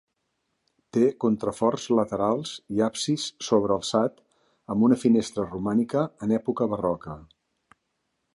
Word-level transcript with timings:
Té 0.95 1.03
contraforts 1.23 1.85
laterals 1.99 2.53
i 2.77 2.81
absis 2.87 3.27
sobrealçat, 3.49 4.17
amb 4.75 4.89
una 4.89 4.99
finestra 5.05 5.47
romànica, 5.53 6.09
en 6.29 6.35
època 6.41 6.71
barroca. 6.75 7.21